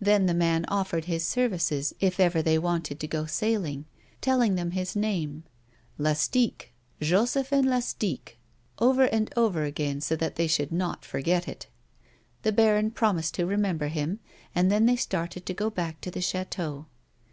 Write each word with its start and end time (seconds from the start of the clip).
Then 0.00 0.26
the 0.26 0.34
man 0.34 0.64
offered 0.66 1.04
his 1.04 1.24
services 1.24 1.94
if 2.00 2.18
ever 2.18 2.42
they 2.42 2.58
wanted 2.58 2.98
to 2.98 3.06
go 3.06 3.24
sail 3.26 3.64
ing, 3.64 3.84
telling 4.20 4.56
them 4.56 4.72
his 4.72 4.96
name," 4.96 5.44
Lastique, 6.06 6.72
Josephin 7.00 7.66
Lastique," 7.66 8.36
over 8.80 9.04
and 9.04 9.32
over 9.36 9.62
again 9.62 10.00
so 10.00 10.16
that 10.16 10.34
they 10.34 10.48
should 10.48 10.72
not 10.72 11.04
forget 11.04 11.46
it. 11.46 11.68
The 12.42 12.50
baron 12.50 12.90
promised 12.90 13.34
to 13.34 13.46
remember 13.46 13.86
him, 13.86 14.18
and 14.56 14.72
then 14.72 14.86
they 14.86 14.96
started 14.96 15.46
to 15.46 15.54
go 15.54 15.70
back 15.70 16.00
to 16.00 16.10
the 16.10 16.20
chateau. 16.20 16.86